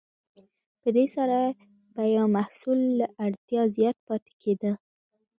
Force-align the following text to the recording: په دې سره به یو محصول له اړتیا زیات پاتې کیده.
په 0.81 0.89
دې 0.95 1.05
سره 1.15 1.39
به 1.93 2.03
یو 2.15 2.25
محصول 2.37 2.79
له 2.99 3.05
اړتیا 3.25 3.61
زیات 3.75 3.97
پاتې 4.07 4.31
کیده. 4.41 4.71